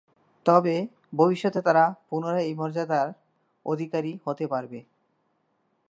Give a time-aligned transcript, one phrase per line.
[0.45, 0.75] তবে
[1.13, 3.07] ভবিষ্যতে তারা পুনরায় এ মর্যাদার
[3.65, 4.79] অধিকারী হতে পারবে।